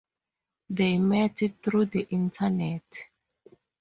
They 0.67 0.97
met 0.97 1.39
through 1.61 1.85
the 1.85 2.07
internet. 2.09 3.07